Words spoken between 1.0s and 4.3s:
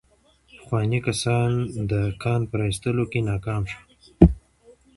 کسان د کان په را ايستلو کې ناکام شوي وو.